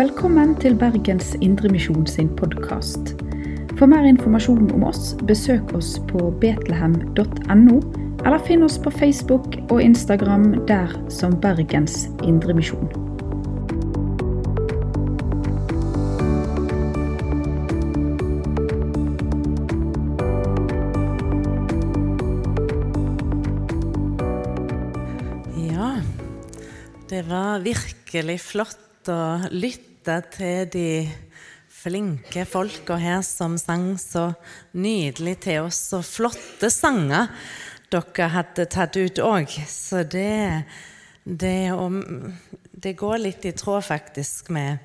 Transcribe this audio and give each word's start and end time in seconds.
Velkommen 0.00 0.54
til 0.56 0.78
Bergens 0.80 1.34
Indremisjon 1.44 2.06
sin 2.08 2.30
podkast. 2.32 3.10
For 3.76 3.84
mer 3.90 4.06
informasjon 4.08 4.70
om 4.72 4.86
oss, 4.88 5.10
besøk 5.28 5.74
oss 5.76 5.90
på 6.08 6.30
betlehem.no, 6.40 7.74
eller 8.24 8.40
finn 8.46 8.64
oss 8.64 8.78
på 8.80 8.88
Facebook 8.94 9.58
og 9.66 9.82
Instagram 9.84 10.54
der 10.70 10.94
som 11.12 11.36
Bergens 11.42 12.06
Indremisjon. 12.24 12.88
Ja, 25.68 25.92
det 27.12 27.26
var 27.28 27.60
virkelig 27.68 28.40
flott 28.48 29.12
å 29.12 29.20
lytte 29.52 29.89
til 30.04 30.70
de 30.72 30.88
flinke 31.80 32.44
folka 32.48 32.98
her 33.00 33.22
som 33.24 33.56
sang 33.60 33.94
så 34.00 34.30
nydelig 34.76 35.38
til 35.46 35.66
oss, 35.68 35.80
og 35.96 36.04
flotte 36.04 36.70
sanger 36.72 37.30
dere 37.90 38.28
hadde 38.34 38.68
tatt 38.70 38.98
ut 39.00 39.20
òg. 39.24 39.50
Så 39.68 40.04
det, 40.04 40.64
det, 41.24 41.70
det 42.72 42.94
går 42.98 43.22
litt 43.24 43.46
i 43.48 43.54
tråd 43.56 43.86
faktisk 43.88 44.52
med 44.54 44.78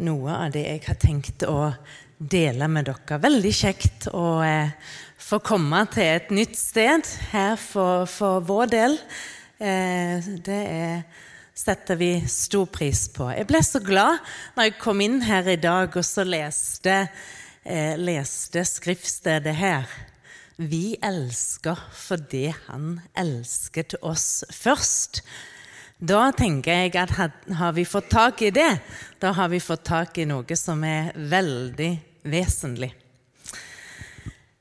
noe 0.00 0.36
av 0.46 0.54
det 0.54 0.64
jeg 0.64 0.84
har 0.86 1.00
tenkt 1.00 1.44
å 1.44 1.72
dele 2.20 2.68
med 2.68 2.88
dere. 2.88 3.20
Veldig 3.20 3.52
kjekt 3.56 4.08
å 4.12 4.40
eh, 4.44 4.72
få 5.20 5.40
komme 5.44 5.82
til 5.92 6.08
et 6.16 6.32
nytt 6.34 6.56
sted 6.58 7.06
her 7.32 7.56
for, 7.60 8.06
for 8.08 8.44
vår 8.44 8.72
del. 8.72 8.96
Eh, 9.60 10.30
det 10.44 10.62
er, 10.64 11.02
setter 11.60 11.98
vi 12.00 12.12
stor 12.28 12.68
pris 12.72 13.06
på. 13.12 13.28
Jeg 13.34 13.48
ble 13.48 13.60
så 13.64 13.80
glad 13.84 14.20
når 14.56 14.68
jeg 14.68 14.78
kom 14.80 15.02
inn 15.04 15.20
her 15.24 15.48
i 15.50 15.58
dag 15.60 15.92
og 15.96 16.06
så 16.06 16.24
leste, 16.24 17.02
eh, 17.64 17.96
leste 18.00 18.64
skriftstedet 18.64 19.54
her. 19.58 19.90
Vi 20.60 20.96
elsker 21.02 21.78
fordi 21.96 22.50
Han 22.66 23.00
elsket 23.16 23.94
oss 24.02 24.44
først. 24.52 25.22
Da 26.00 26.30
tenker 26.32 26.72
jeg 26.72 26.96
at 26.96 27.12
har 27.56 27.72
vi 27.72 27.84
fått 27.84 28.10
tak 28.10 28.42
i 28.42 28.50
det, 28.50 28.80
da 29.20 29.32
har 29.32 29.48
vi 29.48 29.60
fått 29.60 29.84
tak 29.84 30.18
i 30.18 30.24
noe 30.24 30.56
som 30.56 30.84
er 30.84 31.12
veldig 31.12 31.90
vesentlig. 32.24 32.94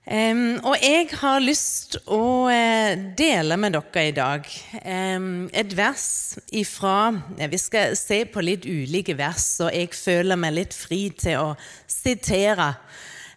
Um, 0.08 0.56
og 0.64 0.80
jeg 0.80 1.10
har 1.20 1.42
lyst 1.44 1.98
å 2.10 2.48
uh, 2.48 3.02
dele 3.20 3.58
med 3.60 3.76
dere 3.76 4.06
i 4.08 4.14
dag 4.16 4.48
um, 4.80 5.50
et 5.52 5.76
vers 5.76 6.06
ifra 6.56 7.12
Vi 7.52 7.60
skal 7.60 7.98
se 8.00 8.24
på 8.32 8.42
litt 8.42 8.64
ulike 8.66 9.14
vers, 9.20 9.46
og 9.62 9.76
jeg 9.76 9.92
føler 9.94 10.40
meg 10.40 10.56
litt 10.56 10.74
fri 10.74 11.02
til 11.20 11.44
å 11.44 11.52
sitere 11.86 12.72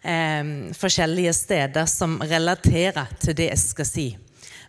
um, 0.06 0.70
forskjellige 0.78 1.34
steder 1.42 1.90
som 1.90 2.16
relaterer 2.22 3.10
til 3.20 3.36
det 3.42 3.50
jeg 3.50 3.62
skal 3.66 3.90
si. 3.90 4.08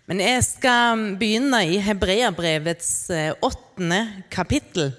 Men 0.10 0.26
jeg 0.26 0.44
skal 0.50 1.08
begynne 1.22 1.62
i 1.70 1.80
Hebreabrevets 1.86 2.94
uh, 3.14 3.30
åttende 3.46 4.26
kapittel. 4.34 4.92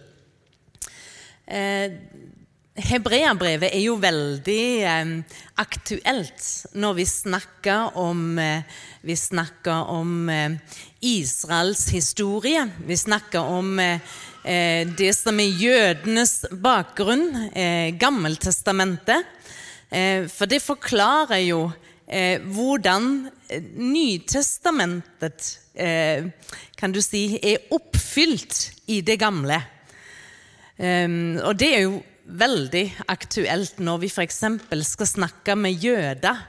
Uh, 1.44 2.23
Hebreabrevet 2.74 3.70
er 3.70 3.84
jo 3.84 3.92
veldig 4.02 4.62
eh, 4.82 5.10
aktuelt 5.62 6.46
når 6.74 6.96
vi 6.98 7.04
snakker 7.06 7.98
om, 8.02 8.22
eh, 8.42 8.64
vi 9.06 9.14
snakker 9.14 9.90
om 9.94 10.26
eh, 10.28 10.56
Israels 11.06 11.84
historie. 11.94 12.64
Vi 12.82 12.96
snakker 12.98 13.46
om 13.46 13.78
eh, 13.78 14.00
det 14.90 15.12
som 15.14 15.38
er 15.38 15.54
jødenes 15.54 16.32
bakgrunn, 16.50 17.28
eh, 17.54 17.94
Gammeltestamentet. 17.94 19.22
Eh, 19.94 20.26
for 20.26 20.50
det 20.50 20.62
forklarer 20.64 21.46
jo 21.46 21.68
hvordan 22.04 23.30
Nytestamentet 23.80 25.46
kan 25.72 26.92
du 26.92 26.98
si, 27.00 27.38
er 27.40 27.72
oppfylt 27.72 28.58
i 28.92 28.98
det 29.00 29.16
gamle. 29.22 29.56
og 30.76 31.56
det 31.56 31.70
er 31.70 31.80
jo 31.86 32.02
veldig 32.24 32.84
aktuelt 33.12 33.80
når 33.84 34.04
vi 34.04 34.10
f.eks. 34.10 34.42
skal 34.88 35.08
snakke 35.08 35.56
med 35.58 35.82
jøder 35.82 36.40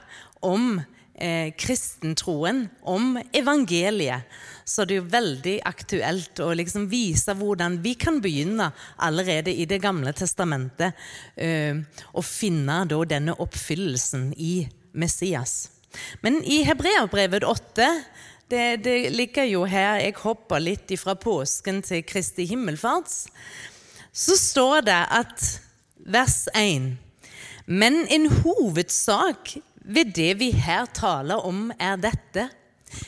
om 0.46 0.78
eh, 1.14 1.52
kristentroen, 1.58 2.66
om 2.82 3.16
evangeliet. 3.34 4.26
Så 4.64 4.84
det 4.84 4.96
er 4.96 5.02
jo 5.02 5.10
veldig 5.12 5.56
aktuelt 5.68 6.42
å 6.42 6.50
liksom 6.56 6.88
vise 6.90 7.34
hvordan 7.36 7.78
vi 7.84 7.94
kan 7.98 8.20
begynne 8.22 8.70
allerede 8.96 9.52
i 9.54 9.66
Det 9.68 9.78
gamle 9.82 10.12
testamentet 10.16 10.96
eh, 11.36 11.76
å 12.12 12.22
finne 12.22 12.82
da, 12.88 13.02
denne 13.04 13.36
oppfyllelsen 13.38 14.32
i 14.36 14.66
Messias. 14.92 15.68
Men 16.20 16.42
i 16.44 16.62
Hebreabrevet 16.66 17.44
8 17.46 17.90
det, 18.46 18.84
det 18.84 19.10
ligger 19.10 19.46
jo 19.48 19.64
her 19.66 19.98
Jeg 19.98 20.14
hopper 20.20 20.60
litt 20.62 20.92
fra 21.00 21.16
påsken 21.18 21.80
til 21.82 22.04
Kristi 22.06 22.44
himmelfarts. 22.46 23.24
Så 24.16 24.36
står 24.38 24.84
det 24.86 25.00
at 25.12 25.65
vers 26.06 26.46
1. 26.54 26.96
Men 27.66 28.06
en 28.06 28.28
hovedsak 28.42 29.56
ved 29.82 30.14
det 30.14 30.38
vi 30.38 30.52
her 30.54 30.86
taler 30.94 31.42
om, 31.46 31.70
er 31.78 31.98
dette. 31.98 32.48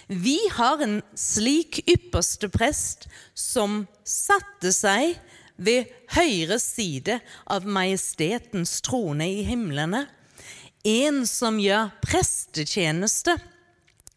Vi 0.09 0.38
har 0.56 0.82
en 0.82 0.98
slik 1.14 1.81
ypperste 1.87 2.50
prest 2.50 3.06
som 3.38 3.84
satte 4.03 4.72
seg 4.75 5.14
ved 5.58 5.91
høyre 6.14 6.58
side 6.62 7.19
av 7.50 7.66
majestetens 7.66 8.81
trone 8.87 9.26
i 9.38 9.44
himlene. 9.47 10.04
En 10.87 11.25
som 11.26 11.58
gjør 11.62 11.92
prestetjeneste 12.03 13.37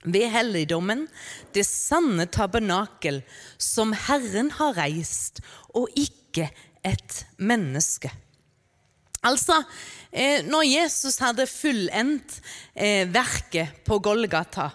ved 0.01 0.29
helligdommen, 0.33 1.05
det 1.53 1.65
sanne 1.67 2.25
tabernakel 2.29 3.21
som 3.61 3.93
Herren 4.07 4.49
har 4.57 4.77
reist, 4.77 5.43
og 5.77 5.89
ikke 5.97 6.49
et 6.85 7.23
menneske. 7.37 8.09
Altså, 9.21 9.59
eh, 10.09 10.41
når 10.49 10.65
Jesus 10.65 11.19
hadde 11.21 11.45
fullendt 11.45 12.39
eh, 12.73 13.05
verket 13.05 13.83
på 13.85 13.99
Golgata, 14.01 14.71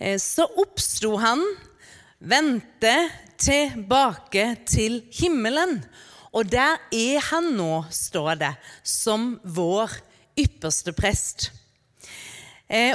eh, 0.00 0.16
så 0.16 0.46
oppsto 0.56 1.18
han, 1.20 1.42
vendte 2.18 2.94
tilbake 3.38 4.54
til 4.66 5.02
himmelen. 5.12 5.82
Og 6.32 6.48
der 6.48 6.80
er 6.92 7.20
han 7.28 7.52
nå, 7.58 7.84
står 7.92 8.40
det, 8.40 8.54
som 8.82 9.34
vår 9.44 10.00
ypperste 10.40 10.94
prest. 10.96 11.50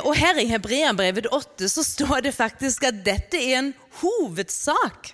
Og 0.05 0.11
her 0.13 0.37
i 0.37 0.45
Hebreabrevet 0.45 1.25
8 1.33 1.65
så 1.71 1.81
står 1.81 2.27
det 2.27 2.35
faktisk 2.35 2.83
at 2.85 2.99
dette 3.01 3.39
er 3.41 3.55
en 3.57 3.71
hovedsak. 4.03 5.09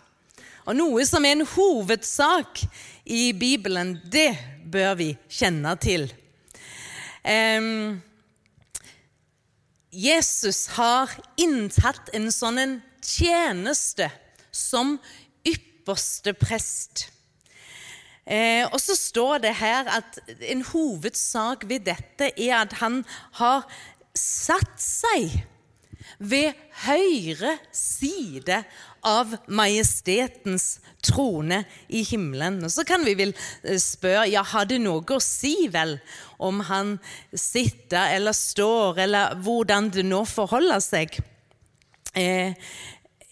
Og 0.68 0.76
noe 0.76 1.06
som 1.08 1.24
er 1.24 1.38
en 1.38 1.48
hovedsak 1.48 2.66
i 3.08 3.30
Bibelen, 3.32 3.96
det 4.12 4.34
bør 4.72 4.96
vi 5.00 5.10
kjenne 5.30 5.76
til. 5.82 6.08
Um, 7.24 8.00
Jesus 9.90 10.68
har 10.78 11.12
inntatt 11.42 12.12
en 12.14 12.30
sånn 12.34 12.62
en 12.62 12.76
tjeneste 13.02 14.10
som 14.54 14.98
ypperste 15.48 16.36
prest. 16.38 17.08
Eh, 18.30 18.68
og 18.70 18.78
så 18.78 18.94
står 18.94 19.40
det 19.48 19.56
her 19.58 19.90
at 19.90 20.20
en 20.52 20.62
hovedsak 20.70 21.66
ved 21.70 21.88
dette 21.90 22.30
er 22.38 22.60
at 22.60 22.76
han 22.84 23.02
har 23.40 23.66
satt 24.14 24.78
seg 24.78 25.40
ved 26.20 26.54
høyre 26.86 27.56
side 27.74 28.62
av 29.06 29.36
majestetens 29.48 30.80
trone 31.06 31.64
i 31.88 32.04
himmelen. 32.04 32.60
Og 32.66 32.72
Så 32.72 32.86
kan 32.88 33.04
vi 33.06 33.16
vel 33.20 33.34
eh, 33.64 33.80
spørre 33.82 34.28
ja, 34.32 34.44
har 34.44 34.70
det 34.70 34.82
noe 34.84 35.04
å 35.04 35.24
si 35.24 35.70
vel 35.72 35.98
om 36.38 36.62
han 36.70 36.98
sitter 37.34 38.16
eller 38.18 38.36
står, 38.36 39.04
eller 39.06 39.36
hvordan 39.44 39.92
det 39.96 40.06
nå 40.08 40.24
forholder 40.28 40.84
seg? 40.84 41.20
Eh, 42.18 42.56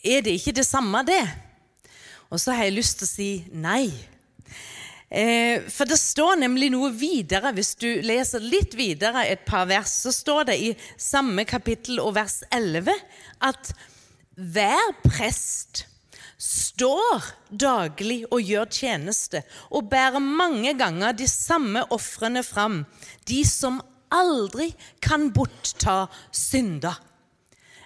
er 0.03 0.21
det 0.23 0.37
ikke 0.37 0.55
det 0.55 0.67
samme, 0.67 1.03
det? 1.07 1.23
Og 2.31 2.39
så 2.39 2.53
har 2.53 2.67
jeg 2.67 2.77
lyst 2.77 2.99
til 2.99 3.07
å 3.07 3.11
si 3.11 3.31
nei. 3.55 3.87
Eh, 5.07 5.63
for 5.71 5.87
det 5.87 5.95
står 5.99 6.35
nemlig 6.41 6.67
noe 6.73 6.89
videre, 6.91 7.53
hvis 7.55 7.77
du 7.79 7.87
leser 8.03 8.43
litt 8.43 8.75
videre 8.75 9.23
et 9.31 9.45
par 9.47 9.67
vers, 9.69 9.91
så 10.03 10.11
står 10.11 10.49
det 10.49 10.57
i 10.59 10.73
samme 10.99 11.47
kapittel 11.47 12.01
og 12.03 12.17
vers 12.17 12.41
11 12.51 12.91
at 13.47 13.71
hver 14.38 14.92
prest 15.01 15.88
står 16.38 17.25
daglig 17.50 18.19
og 18.30 18.45
gjør 18.45 18.69
tjeneste 18.69 19.42
og 19.74 19.89
bærer 19.89 20.22
mange 20.22 20.75
ganger 20.78 21.16
de 21.18 21.25
samme 21.30 21.81
ofrene 21.94 22.44
fram, 22.45 22.84
de 23.25 23.42
som 23.48 23.81
aldri 24.13 24.69
kan 25.04 25.31
bortta 25.34 26.06
synder. 26.31 27.01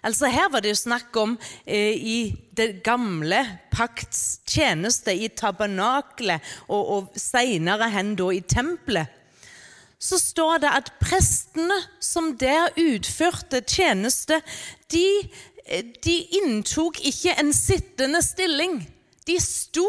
Altså 0.04 0.32
Her 0.34 0.50
var 0.50 0.64
det 0.66 0.74
jo 0.74 0.82
snakk 0.82 1.18
om 1.22 1.36
eh, 1.66 1.94
i 1.94 2.20
det 2.58 2.82
gamle 2.84 3.40
pakts 3.72 4.42
tjeneste, 4.50 5.14
i 5.14 5.30
tabernaklet 5.30 6.42
og, 6.68 6.82
og 6.82 7.20
seinere 7.22 7.90
hen 7.94 8.16
da 8.18 8.32
i 8.34 8.42
tempelet. 8.42 9.18
Så 10.02 10.18
står 10.18 10.64
det 10.64 10.72
at 10.74 10.88
prestene 10.98 11.78
som 12.02 12.32
der 12.42 12.74
utførte 12.82 13.62
tjeneste, 13.62 14.40
de, 14.90 15.06
de 16.04 16.16
inntok 16.42 17.00
ikke 17.08 17.36
en 17.40 17.54
sittende 17.56 18.22
stilling. 18.26 18.82
De 19.28 19.38
sto. 19.42 19.88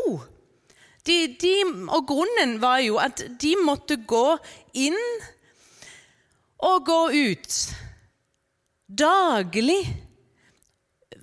De, 1.07 1.17
de, 1.41 1.55
og 1.91 2.07
grunnen 2.07 2.61
var 2.63 2.79
jo 2.85 3.01
at 3.03 3.25
de 3.43 3.57
måtte 3.65 3.99
gå 4.07 4.37
inn 4.79 5.01
og 6.63 6.85
gå 6.87 7.01
ut 7.11 7.59
daglig. 8.87 9.83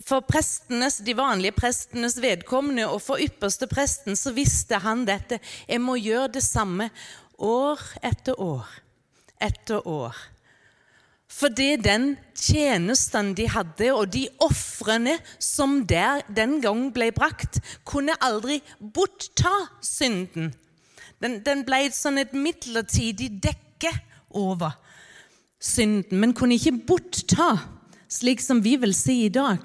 For 0.04 0.26
prestenes, 0.26 1.00
de 1.06 1.14
vanlige 1.16 1.54
prestenes 1.56 2.18
vedkommende 2.20 2.88
og 2.90 3.00
for 3.06 3.22
ypperste 3.22 3.70
presten 3.70 4.18
så 4.18 4.34
visste 4.36 4.82
han 4.84 5.06
dette. 5.08 5.38
Jeg 5.70 5.84
må 5.86 6.00
gjøre 6.02 6.34
det 6.40 6.44
samme 6.44 6.90
år 7.38 7.84
etter 8.04 8.40
år 8.42 8.68
etter 9.40 9.88
år. 9.88 10.16
Fordi 11.30 11.76
den 11.78 12.16
tjenesten 12.34 13.36
de 13.38 13.46
hadde, 13.54 13.92
og 13.94 14.10
de 14.14 14.26
ofrene 14.42 15.18
som 15.40 15.84
der 15.88 16.24
den 16.36 16.58
gang 16.64 16.88
ble 16.94 17.12
brakt, 17.16 17.62
kunne 17.86 18.18
aldri 18.26 18.60
bortta 18.80 19.54
synden. 19.86 20.50
Den, 21.22 21.40
den 21.46 21.66
ble 21.68 21.84
sånn 21.94 22.18
et 22.22 22.34
midlertidig 22.34 23.30
dekke 23.44 23.92
over 24.40 24.74
synden, 25.62 26.18
men 26.22 26.34
kunne 26.34 26.58
ikke 26.58 26.80
bortta, 26.88 27.52
slik 28.10 28.42
som 28.42 28.64
vi 28.66 28.78
vil 28.82 28.96
si 28.98 29.26
i 29.28 29.34
dag. 29.34 29.62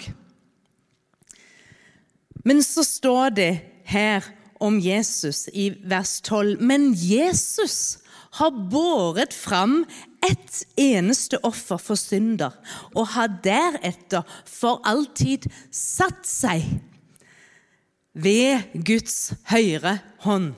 Men 2.45 2.61
så 2.61 2.83
står 2.85 3.29
det 3.39 3.53
her 3.89 4.25
om 4.61 4.77
Jesus 4.79 5.47
i 5.53 5.71
vers 5.89 6.19
12. 6.21 6.61
Men 6.61 6.91
Jesus 6.93 7.97
har 8.37 8.51
båret 8.71 9.33
fram 9.33 9.83
ett 10.25 10.63
eneste 10.79 11.39
offer 11.43 11.79
for 11.81 11.99
synder, 11.99 12.55
og 12.95 13.13
har 13.15 13.31
deretter 13.45 14.25
for 14.49 14.81
alltid 14.87 15.47
satt 15.73 16.25
seg 16.27 16.65
ved 18.15 18.71
Guds 18.87 19.33
høyre 19.51 19.99
hånd. 20.25 20.53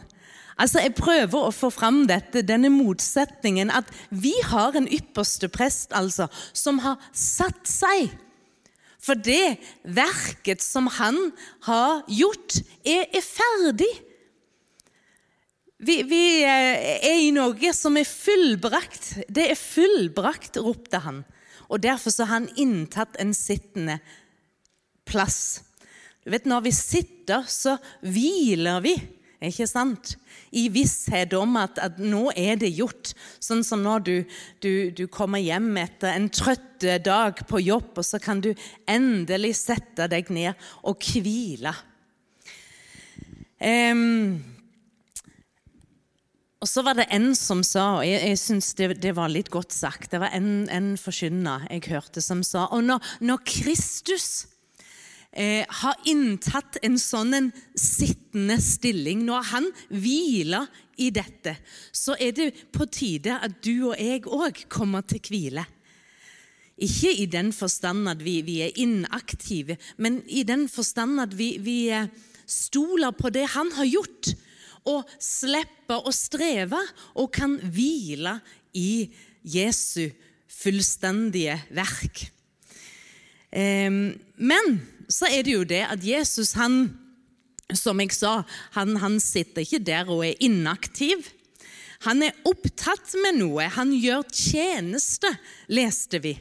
Altså, 0.58 0.82
Jeg 0.82 0.96
prøver 0.98 1.48
å 1.48 1.54
få 1.54 1.70
fram 1.70 2.06
dette, 2.10 2.42
denne 2.42 2.70
motsetningen 2.74 3.70
at 3.70 3.90
vi 4.10 4.34
har 4.50 4.78
en 4.78 4.90
ypperste 4.90 5.50
prest 5.54 5.94
altså, 5.94 6.30
som 6.54 6.82
har 6.82 6.98
satt 7.14 7.68
seg. 7.70 8.10
For 8.98 9.14
det 9.14 9.60
verket 9.84 10.64
som 10.66 10.90
han 10.98 11.18
har 11.70 12.02
gjort, 12.10 12.58
er, 12.82 13.06
er 13.14 13.24
ferdig. 13.24 13.92
Vi, 15.78 16.02
vi, 16.10 16.42
eh, 16.42 16.98
er 17.06 17.20
i 17.22 17.34
noe 17.34 17.74
som 17.76 18.00
er 18.00 18.08
fullbrakt. 18.10 19.12
Det 19.30 19.52
er 19.52 19.60
fullbrakt, 19.60 20.58
ropte 20.58 21.04
han. 21.04 21.22
Og 21.70 21.84
Derfor 21.84 22.14
så 22.14 22.26
har 22.26 22.40
han 22.40 22.50
inntatt 22.58 23.20
en 23.22 23.34
sittende 23.38 24.00
plass. 25.06 25.62
Du 26.26 26.32
vet, 26.32 26.46
Når 26.46 26.62
vi 26.66 26.72
sitter, 26.72 27.46
så 27.48 27.78
hviler 28.02 28.82
vi, 28.82 28.96
ikke 29.38 29.68
sant? 29.70 30.16
I 30.52 30.66
visshet 30.74 31.34
om 31.38 31.56
at, 31.62 31.78
at 31.78 32.02
nå 32.02 32.32
er 32.34 32.58
det 32.58 32.74
gjort. 32.74 33.14
Sånn 33.40 33.62
som 33.64 33.84
når 33.86 34.00
du, 34.02 34.16
du, 34.60 34.90
du, 34.90 35.06
kommer 35.08 35.38
hjem 35.38 35.78
etter 35.78 36.10
en 36.10 36.30
trøtt 36.34 36.82
dag 37.06 37.38
på 37.48 37.62
jobb, 37.62 37.94
og 38.02 38.06
så 38.06 38.18
kan 38.18 38.42
du 38.42 38.56
endelig 38.90 39.54
sette 39.62 40.10
deg 40.10 40.34
ned 40.34 40.58
og 40.82 41.06
hvile. 41.06 41.76
Um, 43.62 44.57
og 46.58 46.66
så 46.66 46.82
var 46.82 46.98
det 46.98 47.06
en 47.14 47.36
som 47.38 47.62
sa, 47.66 48.00
og 48.00 48.06
jeg, 48.08 48.22
jeg 48.32 48.42
syns 48.42 48.72
det, 48.80 48.90
det, 49.04 49.14
var 49.18 49.30
litt 49.30 49.52
godt 49.54 49.76
sagt 49.76 50.14
Det 50.14 50.22
var 50.24 50.34
en, 50.34 50.66
en 50.74 50.96
forkynner 50.98 51.68
jeg 51.70 51.92
hørte 51.92 52.24
som 52.24 52.42
sa 52.46 52.66
Og 52.74 52.82
når, 52.88 53.12
når 53.22 53.44
Kristus 53.46 54.48
eh, 55.32 55.70
har 55.84 56.02
inntatt 56.10 56.80
en 56.82 56.98
sånn 57.02 57.38
en 57.38 57.52
sittende 57.78 58.58
stilling, 58.64 59.22
når 59.28 59.50
han 59.52 59.70
hviler 59.94 60.66
i 60.98 61.12
dette, 61.14 61.54
så 61.94 62.16
er 62.18 62.34
det 62.34 62.50
på 62.74 62.88
tide 62.90 63.38
at 63.38 63.60
du 63.62 63.92
og 63.92 64.00
jeg 64.02 64.24
òg 64.26 64.64
kommer 64.74 65.06
til 65.06 65.22
hvile. 65.30 65.62
Ikke 66.82 67.12
i 67.14 67.28
den 67.30 67.52
forstand 67.54 68.10
at 68.10 68.24
vi, 68.26 68.40
vi, 68.46 68.64
er 68.66 68.82
inaktive, 68.82 69.78
men 70.02 70.24
i 70.26 70.42
den 70.46 70.66
forstand 70.70 71.22
at 71.22 71.38
vi, 71.38 71.52
vi 71.62 71.78
eh, 71.94 72.10
stoler 72.50 73.14
på 73.14 73.30
det 73.34 73.46
han 73.54 73.70
har 73.78 73.90
gjort 73.94 74.34
og 74.88 75.10
slipper 75.22 76.08
å 76.08 76.14
streve 76.16 76.80
og 77.18 77.32
kan 77.36 77.58
hvile 77.62 78.38
i 78.78 79.08
Jesu 79.48 80.08
fullstendige 80.58 81.58
verk. 81.76 82.28
Men 83.52 84.78
så 85.08 85.30
er 85.32 85.46
det 85.46 85.56
jo 85.56 85.66
det 85.68 85.84
at 85.88 86.04
Jesus, 86.04 86.54
han, 86.60 86.90
som 87.74 88.00
jeg 88.04 88.16
sa, 88.16 88.42
han, 88.76 88.98
han 89.02 89.20
sitter 89.24 89.64
ikke 89.64 89.84
der 89.84 90.12
og 90.12 90.26
er 90.28 90.40
inaktiv. 90.44 91.30
Han 92.06 92.22
er 92.26 92.36
opptatt 92.48 93.16
med 93.24 93.40
noe. 93.40 93.70
Han 93.78 93.94
gjør 93.96 94.28
tjeneste, 94.30 95.32
leste 95.72 96.22
vi. 96.24 96.36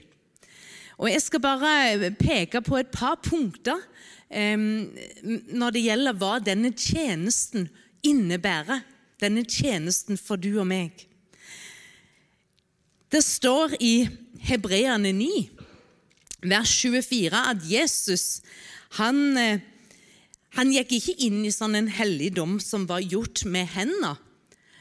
Og 0.97 1.11
Jeg 1.13 1.23
skal 1.27 1.43
bare 1.45 2.11
peke 2.17 2.63
på 2.65 2.79
et 2.81 2.93
par 2.93 3.19
punkter 3.21 3.83
når 4.27 5.75
det 5.75 5.83
gjelder 5.85 6.17
hva 6.19 6.39
denne 6.43 6.73
tjenesten 6.75 7.69
innebærer 8.07 8.85
denne 9.23 9.45
tjenesten 9.49 10.19
for 10.21 10.41
du 10.41 10.57
og 10.61 10.69
meg. 10.71 11.07
Det 13.13 13.23
står 13.25 13.77
i 13.81 14.09
Hebreane 14.49 15.13
9, 15.15 15.31
vers 16.47 16.73
24, 16.83 17.43
at 17.53 17.63
Jesus 17.71 18.41
han, 18.99 19.37
eh, 19.39 19.63
han 20.59 20.73
gikk 20.75 20.97
ikke 20.99 21.17
inn 21.29 21.45
i 21.47 21.55
sånn 21.55 21.77
en 21.79 21.91
helligdom 21.93 22.59
som 22.63 22.87
var 22.91 23.05
gjort 23.05 23.45
med 23.45 23.69
hendene. 23.77 24.17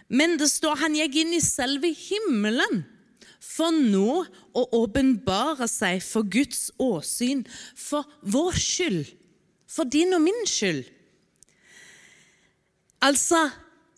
Men 0.08 0.38
det 0.38 0.52
står 0.52 0.82
han 0.84 0.98
gikk 0.98 1.16
inn 1.24 1.34
i 1.34 1.42
selve 1.42 1.90
himmelen 1.90 2.84
for 3.42 3.74
nå 3.74 4.26
å 4.58 4.66
åpenbare 4.82 5.68
seg 5.70 6.02
for 6.06 6.28
Guds 6.28 6.70
åsyn 6.82 7.44
for 7.78 8.06
vår 8.22 8.60
skyld, 8.62 9.08
for 9.70 9.90
din 9.90 10.14
og 10.18 10.24
min 10.26 10.46
skyld. 10.50 10.86
Altså, 13.06 13.50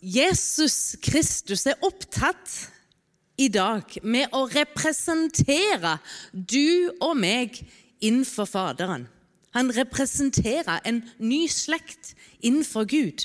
Jesus 0.02 0.96
Kristus 1.00 1.64
er 1.66 1.78
opptatt 1.86 2.50
i 3.40 3.46
dag 3.48 3.94
med 4.04 4.34
å 4.36 4.42
representere 4.52 5.94
du 6.32 6.90
og 7.00 7.14
meg 7.16 7.56
innenfor 8.04 8.48
Faderen. 8.50 9.06
Han 9.56 9.72
representerer 9.72 10.82
en 10.84 11.00
ny 11.24 11.46
slekt 11.48 12.12
innenfor 12.44 12.84
Gud. 12.90 13.24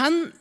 Han 0.00 0.32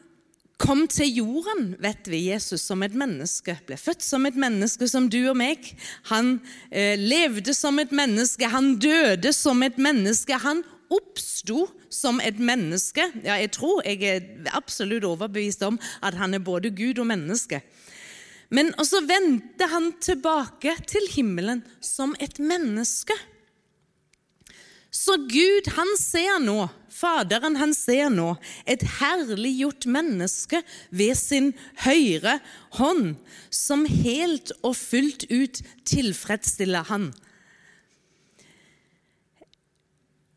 kom 0.62 0.86
til 0.88 1.10
jorden, 1.12 1.74
vet 1.82 2.08
vi, 2.08 2.30
Jesus 2.30 2.63
som 2.70 2.86
et 2.86 2.96
menneske. 2.96 3.58
Ble 3.68 3.75
født 3.82 4.06
som 4.06 4.24
et 4.30 4.38
menneske 4.40 4.88
som 4.88 5.10
du 5.12 5.20
og 5.25 5.36
meg. 5.42 5.74
Han 6.13 6.38
eh, 6.70 6.96
levde 6.96 7.56
som 7.58 7.82
et 7.84 7.92
menneske, 7.92 8.48
han 8.48 8.78
døde 8.80 9.34
som 9.36 9.60
et 9.66 9.82
menneske. 9.82 10.40
Han 10.46 10.63
oppsto 10.91 11.65
som 11.89 12.19
et 12.24 12.39
menneske. 12.39 13.05
Ja, 13.24 13.38
jeg 13.39 13.53
tror 13.55 13.81
jeg 13.88 14.03
er 14.03 14.51
absolutt 14.57 15.07
overbevist 15.07 15.63
om 15.67 15.79
at 16.03 16.17
han 16.19 16.36
er 16.36 16.43
både 16.43 16.74
Gud 16.75 17.00
og 17.01 17.10
menneske. 17.12 17.62
Men 18.51 18.74
så 18.83 19.00
vendte 19.07 19.67
han 19.71 19.93
tilbake 20.03 20.75
til 20.91 21.07
himmelen 21.13 21.63
som 21.79 22.15
et 22.19 22.39
menneske. 22.39 23.15
Så 24.91 25.15
Gud, 25.31 25.71
han 25.71 25.95
ser 25.95 26.41
nå, 26.43 26.67
Faderen, 26.91 27.55
han 27.55 27.71
ser 27.74 28.12
nå 28.13 28.33
et 28.69 28.83
herliggjort 29.00 29.88
menneske 29.89 30.60
ved 30.91 31.15
sin 31.17 31.53
høyre 31.86 32.36
hånd, 32.77 33.15
som 33.50 33.88
helt 33.88 34.51
og 34.60 34.75
fullt 34.77 35.25
ut 35.31 35.63
tilfredsstiller 35.88 36.91
han. 36.91 37.10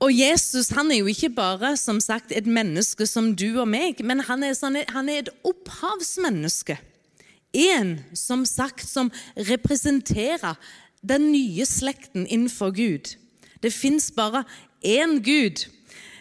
Og 0.05 0.13
Jesus 0.13 0.69
han 0.77 0.91
er 0.93 1.01
jo 1.01 1.09
ikke 1.09 1.31
bare 1.33 1.75
som 1.81 2.01
sagt, 2.03 2.33
et 2.33 2.47
menneske 2.47 3.07
som 3.09 3.31
du 3.33 3.55
og 3.63 3.69
meg, 3.73 4.03
men 4.05 4.21
han 4.27 4.45
er, 4.45 4.53
sånn, 4.57 4.77
han 4.93 5.09
er 5.09 5.23
et 5.23 5.31
opphavsmenneske. 5.49 6.77
En 7.55 7.97
som 8.19 8.43
sagt 8.45 8.85
som 8.85 9.09
representerer 9.49 10.59
den 11.01 11.31
nye 11.33 11.65
slekten 11.69 12.27
innenfor 12.27 12.75
Gud. 12.77 13.15
Det 13.65 13.73
fins 13.73 14.11
bare 14.13 14.43
én 14.85 15.23
Gud, 15.25 15.65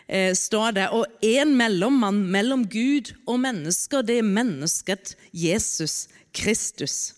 eh, 0.08 0.32
står 0.32 0.78
det, 0.78 0.88
og 0.96 1.04
én 1.20 1.52
mellommann 1.60 2.24
mellom 2.32 2.64
Gud 2.70 3.12
og 3.28 3.42
mennesker. 3.44 4.06
Det 4.06 4.22
er 4.22 4.30
mennesket 4.30 5.18
Jesus 5.34 6.08
Kristus. 6.32 7.16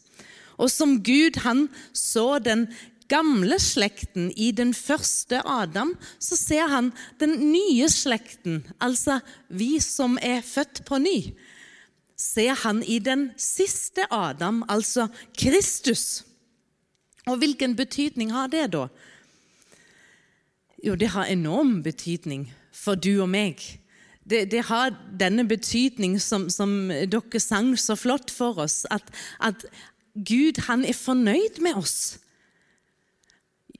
Og 0.57 0.71
som 0.71 1.03
Gud 1.03 1.37
han 1.43 1.67
så 1.93 2.39
den 2.39 2.69
gamle 3.11 3.59
slekten 3.61 4.31
i 4.35 4.51
den 4.55 4.73
første 4.73 5.41
Adam, 5.45 5.95
så 6.19 6.37
ser 6.37 6.69
han 6.71 6.91
den 7.19 7.37
nye 7.51 7.89
slekten, 7.91 8.63
altså 8.81 9.19
vi 9.49 9.79
som 9.83 10.19
er 10.21 10.41
født 10.45 10.83
på 10.87 10.99
ny. 11.01 11.17
Ser 12.15 12.55
han 12.63 12.83
i 12.83 12.99
den 13.03 13.29
siste 13.37 14.07
Adam, 14.11 14.63
altså 14.69 15.07
Kristus. 15.37 16.23
Og 17.25 17.37
hvilken 17.41 17.75
betydning 17.75 18.31
har 18.31 18.47
det, 18.47 18.69
da? 18.73 18.87
Jo, 20.85 20.95
det 20.95 21.09
har 21.15 21.25
enorm 21.25 21.81
betydning 21.83 22.45
for 22.75 22.95
du 22.95 23.17
og 23.23 23.29
meg. 23.29 23.61
Det, 24.25 24.45
det 24.51 24.65
har 24.69 24.93
denne 25.19 25.45
betydning 25.47 26.17
som, 26.21 26.47
som, 26.49 26.89
dere 26.89 27.41
sang 27.41 27.73
så 27.77 27.97
flott 27.97 28.31
for 28.33 28.61
oss, 28.61 28.83
at, 28.93 29.09
at 29.41 29.65
Gud 30.15 30.61
han 30.67 30.85
er 30.85 30.97
fornøyd 30.97 31.61
med 31.61 31.77
oss. 31.81 32.17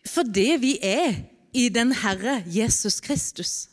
For 0.07 0.23
det 0.23 0.61
vi 0.61 0.77
er 0.83 1.23
i 1.55 1.69
den 1.69 1.93
Herre 1.95 2.43
Jesus 2.45 2.99
Kristus. 3.01 3.69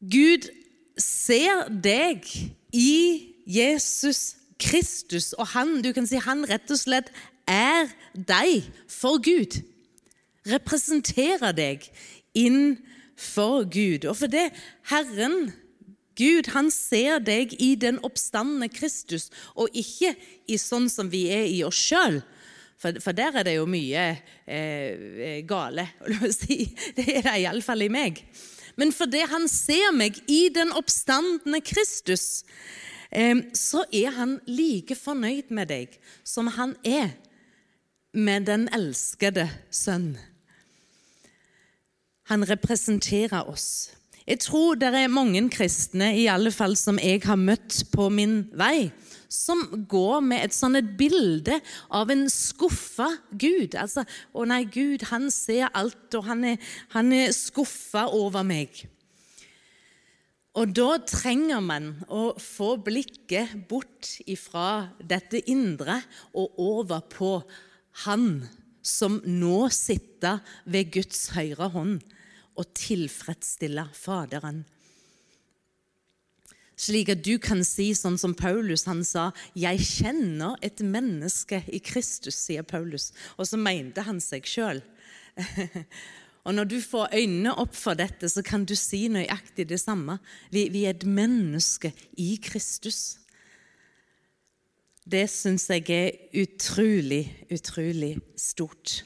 Gud 0.00 0.48
ser 0.98 1.68
deg 1.70 2.26
i 2.72 2.94
Jesus 3.46 4.36
Kristus, 4.60 5.32
og 5.32 5.52
han, 5.54 5.80
du 5.82 5.92
kan 5.96 6.06
si, 6.06 6.20
han 6.20 6.44
rett 6.48 6.70
og 6.70 6.80
slett 6.80 7.08
er 7.48 7.88
deg 8.14 8.66
for 8.88 9.20
Gud 9.24 9.60
representerer 10.48 11.52
deg 11.56 11.86
inn 12.36 12.78
for 13.18 13.66
Gud. 13.68 14.06
Og 14.08 14.16
for 14.22 14.32
det 14.32 14.48
Herren, 14.90 15.52
Gud, 16.18 16.50
han 16.54 16.70
ser 16.72 17.20
deg 17.24 17.54
i 17.62 17.74
den 17.80 18.00
oppstandende 18.06 18.70
Kristus, 18.72 19.30
og 19.54 19.72
ikke 19.76 20.14
i 20.50 20.58
sånn 20.60 20.90
som 20.92 21.10
vi 21.12 21.26
er 21.32 21.46
i 21.48 21.62
oss 21.66 21.78
sjøl. 21.80 22.20
For, 22.80 22.96
for, 23.00 23.12
der 23.12 23.36
er 23.36 23.44
det 23.44 23.58
jo 23.58 23.66
mye 23.68 24.04
eh, 24.48 25.40
gale. 25.48 25.84
Si. 26.32 26.62
Det 26.96 27.04
er 27.18 27.26
det 27.26 27.36
iallfall 27.42 27.84
i 27.84 27.90
meg. 27.92 28.22
Men 28.80 28.94
fordi 28.96 29.20
han 29.28 29.44
ser 29.52 29.92
meg 29.92 30.16
i 30.30 30.46
den 30.54 30.72
oppstandende 30.72 31.60
Kristus, 31.60 32.42
eh, 33.12 33.36
så 33.52 33.84
er 33.92 34.16
han 34.16 34.38
like 34.48 34.96
fornøyd 34.96 35.52
med 35.52 35.68
deg 35.68 36.00
som 36.24 36.48
han 36.56 36.72
er 36.86 37.12
med 38.16 38.48
den 38.48 38.68
elskede 38.74 39.46
sønn. 39.70 40.14
Han 42.30 42.46
representerer 42.48 43.48
oss. 43.50 43.90
Jeg 44.26 44.38
tror 44.46 44.76
det 44.78 44.92
er 44.94 45.10
mange 45.10 45.42
kristne, 45.50 46.12
i 46.16 46.28
alle 46.30 46.52
fall 46.54 46.76
som 46.78 46.98
jeg 47.02 47.24
har 47.24 47.38
møtt 47.38 47.82
på 47.92 48.08
min 48.14 48.44
vei, 48.54 48.90
som 49.30 49.62
går 49.88 50.20
med 50.26 50.44
et 50.44 50.54
sånn 50.54 50.76
et 50.80 50.92
bilde 50.98 51.60
av 51.94 52.10
en 52.10 52.26
skuffa 52.30 53.08
Gud. 53.30 53.76
Altså 53.78 54.04
'Å 54.34 54.46
nei, 54.46 54.64
Gud, 54.64 55.06
han 55.10 55.30
ser 55.30 55.70
alt, 55.72 56.14
og 56.14 56.24
han 56.26 56.44
er, 56.44 56.58
han 56.90 57.12
er 57.12 57.30
skuffa 57.32 58.08
over 58.10 58.42
meg'. 58.42 58.88
Og 60.58 60.72
da 60.74 60.98
trenger 61.06 61.60
man 61.62 61.92
å 62.10 62.34
få 62.34 62.74
blikket 62.82 63.68
bort 63.70 64.16
ifra 64.26 64.90
dette 64.98 65.38
indre 65.46 66.00
og 66.34 66.58
over 66.58 67.00
på 67.06 67.34
Han 68.06 68.48
som 68.82 69.20
nå 69.26 69.68
sitter 69.74 70.38
ved 70.64 70.92
Guds 70.94 71.28
høyre 71.34 71.68
hånd 71.74 72.00
og 72.58 72.68
tilfredsstiller 72.78 73.90
Faderen. 73.92 74.64
Slik 76.80 77.10
at 77.12 77.20
du 77.26 77.34
kan 77.42 77.60
si 77.66 77.90
sånn 77.96 78.16
som 78.20 78.32
Paulus 78.36 78.86
han 78.88 79.02
sa 79.04 79.32
'Jeg 79.54 79.84
kjenner 79.84 80.56
et 80.62 80.80
menneske 80.80 81.62
i 81.68 81.78
Kristus', 81.78 82.40
sier 82.40 82.62
Paulus. 82.62 83.12
Og 83.36 83.46
så 83.46 83.58
mente 83.60 84.00
han 84.02 84.20
seg 84.20 84.48
sjøl. 84.48 84.80
Og 86.44 86.54
når 86.54 86.64
du 86.64 86.80
får 86.80 87.12
øynene 87.12 87.52
opp 87.52 87.74
for 87.76 87.94
dette, 87.94 88.28
så 88.28 88.42
kan 88.42 88.64
du 88.64 88.74
si 88.74 89.08
nøyaktig 89.12 89.68
det 89.68 89.80
samme. 89.80 90.18
Vi, 90.50 90.68
vi 90.72 90.86
er 90.86 90.94
et 90.96 91.04
menneske 91.04 91.92
i 92.16 92.38
Kristus. 92.40 93.18
Det 95.04 95.26
syns 95.28 95.68
jeg 95.68 95.84
er 95.90 96.16
utrolig, 96.32 97.26
utrolig 97.52 98.14
stort. 98.36 99.02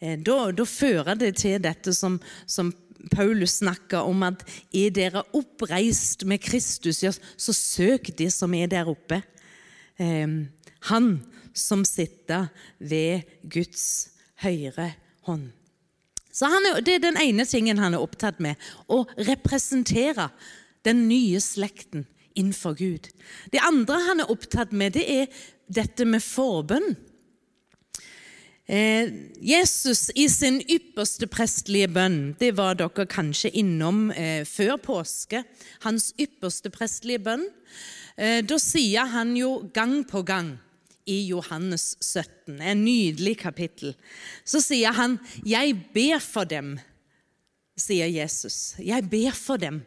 Eh, 0.00 0.18
da, 0.18 0.50
da, 0.50 0.64
fører 0.66 1.14
det 1.14 1.36
til 1.40 1.62
dette 1.62 1.94
som, 1.94 2.18
som 2.46 2.72
Paulus 3.12 3.58
snakker 3.60 4.06
om, 4.08 4.22
at 4.26 4.42
er 4.74 4.90
dere 4.94 5.24
oppreist 5.36 6.24
med 6.26 6.42
Kristus, 6.42 7.04
så 7.36 7.52
søk 7.52 8.10
det 8.18 8.32
som 8.34 8.54
er 8.54 8.70
der 8.70 8.88
oppe. 8.90 9.22
Eh, 9.98 10.26
han 10.90 11.10
som 11.56 11.84
sitter 11.88 12.50
ved 12.78 13.24
Guds 13.42 14.10
høyre 14.42 14.92
hånd. 15.26 15.50
Så 16.32 16.46
er, 16.46 16.80
Det 16.84 16.94
er 16.94 17.04
den 17.06 17.16
ene 17.16 17.46
tingen 17.48 17.78
han 17.80 17.94
er 17.94 18.04
opptatt 18.04 18.40
med. 18.40 18.56
Å 18.88 19.06
representere 19.16 20.28
den 20.84 21.06
nye 21.08 21.40
slekten 21.40 22.04
innenfor 22.36 22.76
Gud. 22.76 23.08
Det 23.52 23.62
andre 23.64 24.02
han 24.04 24.20
er 24.20 24.30
opptatt 24.30 24.72
med, 24.76 24.92
det 24.92 25.06
er 25.08 25.26
dette 25.72 26.04
med 26.04 26.20
forbønn. 26.22 26.92
Eh, 28.66 29.12
Jesus 29.40 30.10
i 30.14 30.26
sin 30.28 30.58
ypperste 30.66 31.28
prestelige 31.30 31.86
bønn, 31.94 32.34
det 32.40 32.56
var 32.58 32.74
dere 32.74 33.06
kanskje 33.06 33.52
innom 33.54 34.08
eh, 34.10 34.42
før 34.42 34.74
påske, 34.82 35.44
hans 35.86 36.10
ypperste 36.18 36.72
prestelige 36.74 37.22
bønn. 37.28 37.46
Eh, 38.18 38.40
da 38.42 38.58
sier 38.58 39.06
han 39.12 39.36
jo 39.38 39.68
gang 39.74 40.00
på 40.08 40.24
gang 40.26 40.56
i 41.06 41.20
Johannes 41.28 41.92
17, 42.02 42.58
en 42.58 42.82
nydelig 42.82 43.36
kapittel, 43.44 43.94
så 44.42 44.58
sier 44.58 44.90
han 44.98 45.20
'Jeg 45.44 45.78
ber 45.94 46.18
for 46.18 46.44
dem', 46.44 46.80
sier 47.78 48.10
Jesus. 48.10 48.74
'Jeg 48.78 49.10
ber 49.10 49.30
for 49.30 49.56
dem'. 49.56 49.84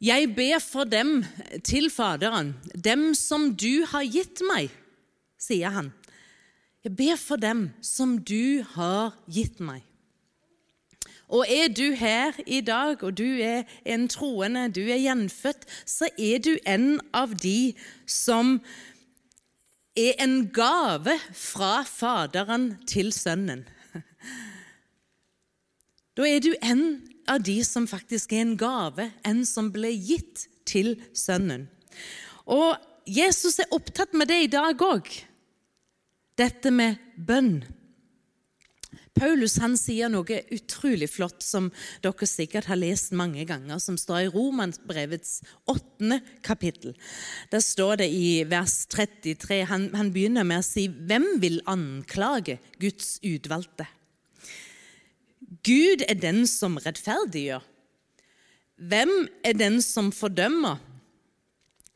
Jeg 0.00 0.34
ber 0.34 0.58
for 0.58 0.84
dem 0.84 1.26
til 1.62 1.90
Faderen, 1.90 2.56
dem 2.74 3.14
som 3.14 3.54
du 3.54 3.84
har 3.84 4.04
gitt 4.04 4.40
meg, 4.40 4.70
sier 5.36 5.68
han. 5.68 5.92
Jeg 6.84 6.96
ber 6.96 7.16
for 7.20 7.36
dem 7.36 7.70
som 7.84 8.16
du 8.24 8.64
har 8.72 9.12
gitt 9.28 9.60
meg. 9.60 9.84
Og 11.30 11.44
er 11.46 11.68
du 11.68 11.92
her 11.94 12.34
i 12.46 12.60
dag, 12.64 13.02
og 13.04 13.18
du 13.18 13.38
er 13.44 13.68
en 13.84 14.08
troende, 14.08 14.64
du 14.72 14.80
er 14.88 14.98
gjenfødt, 14.98 15.66
så 15.86 16.08
er 16.18 16.40
du 16.42 16.56
en 16.66 16.96
av 17.14 17.36
de 17.38 17.74
som 18.08 18.58
er 19.94 20.16
en 20.24 20.48
gave 20.48 21.18
fra 21.36 21.84
Faderen 21.86 22.72
til 22.88 23.12
Sønnen. 23.12 23.66
Da 26.18 26.26
er 26.26 26.40
du 26.42 26.50
en 26.58 26.82
av 27.30 27.44
de 27.46 27.60
som 27.64 27.86
faktisk 27.88 28.32
er 28.34 28.42
en 28.42 28.56
gave, 28.58 29.12
en 29.24 29.44
som 29.46 29.70
ble 29.72 29.92
gitt 29.94 30.48
til 30.68 30.96
Sønnen. 31.16 31.68
Og 32.50 32.74
Jesus 33.06 33.60
er 33.62 33.70
opptatt 33.72 34.12
med 34.12 34.28
det 34.28 34.42
i 34.42 34.50
dag 34.50 34.82
òg 34.84 35.08
dette 36.40 36.72
med 36.72 36.98
bønn. 37.16 37.60
Paulus 39.20 39.58
han 39.60 39.74
sier 39.76 40.08
noe 40.08 40.38
utrolig 40.54 41.10
flott 41.10 41.42
som 41.44 41.68
dere 42.04 42.28
sikkert 42.28 42.70
har 42.70 42.78
lest 42.78 43.12
mange 43.16 43.44
ganger, 43.48 43.80
som 43.82 43.98
står 44.00 44.22
i 44.22 44.30
Romansbrevets 44.32 45.40
åttende 45.68 46.20
kapittel. 46.46 46.94
Der 47.52 47.62
står 47.64 48.00
det 48.00 48.08
i 48.14 48.42
vers 48.48 48.84
33 48.90 49.62
han, 49.68 49.88
han 49.92 50.12
begynner 50.14 50.46
med 50.46 50.62
å 50.62 50.66
si 50.66 50.86
Hvem 50.88 51.34
vil 51.42 51.60
anklage 51.68 52.60
Guds 52.80 53.18
utvalgte? 53.26 53.88
Gud 55.66 56.06
er 56.06 56.16
den 56.16 56.46
som 56.48 56.78
rettferdiggjør. 56.80 57.66
Hvem 58.80 59.12
er 59.44 59.58
den 59.58 59.82
som 59.84 60.08
fordømmer? 60.14 60.78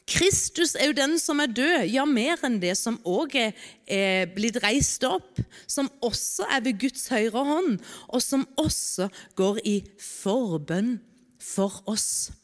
Kristus 0.04 0.74
er 0.76 0.90
jo 0.90 0.96
den 0.96 1.16
som 1.20 1.40
er 1.40 1.48
død, 1.48 1.86
ja, 1.88 2.04
mer 2.04 2.42
enn 2.44 2.58
det, 2.60 2.74
som 2.76 2.98
òg 3.08 3.36
er, 3.40 3.54
er, 3.88 4.26
blitt 4.34 4.58
reist 4.60 5.04
opp, 5.08 5.40
som 5.66 5.88
også 6.04 6.44
er 6.52 6.64
ved 6.66 6.76
Guds 6.82 7.06
høyre 7.08 7.44
hånd, 7.48 7.78
og 8.12 8.20
som 8.20 8.44
også 8.60 9.08
går 9.38 9.62
i 9.64 9.78
forbønn 10.00 10.98
for 11.40 11.80
oss. 11.88 12.34